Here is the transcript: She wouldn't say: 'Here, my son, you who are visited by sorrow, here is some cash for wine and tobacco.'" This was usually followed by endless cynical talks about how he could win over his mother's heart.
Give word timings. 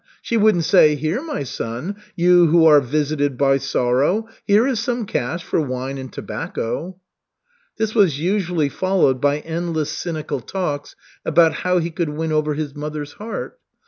She 0.19 0.35
wouldn't 0.35 0.63
say: 0.63 0.95
'Here, 0.95 1.21
my 1.21 1.43
son, 1.43 1.95
you 2.15 2.47
who 2.47 2.65
are 2.65 2.81
visited 2.81 3.37
by 3.37 3.57
sorrow, 3.57 4.27
here 4.47 4.65
is 4.65 4.79
some 4.79 5.05
cash 5.05 5.43
for 5.43 5.61
wine 5.61 5.99
and 5.99 6.11
tobacco.'" 6.11 6.99
This 7.77 7.93
was 7.93 8.19
usually 8.19 8.67
followed 8.69 9.21
by 9.21 9.41
endless 9.41 9.91
cynical 9.91 10.39
talks 10.39 10.95
about 11.23 11.53
how 11.53 11.77
he 11.77 11.91
could 11.91 12.09
win 12.09 12.31
over 12.31 12.55
his 12.55 12.73
mother's 12.73 13.11
heart. 13.11 13.59